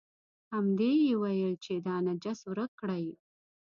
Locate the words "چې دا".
1.65-1.95